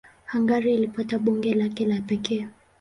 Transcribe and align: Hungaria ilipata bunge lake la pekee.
Hungaria 0.31 0.73
ilipata 0.73 1.19
bunge 1.19 1.53
lake 1.53 1.85
la 1.85 2.01
pekee. 2.01 2.47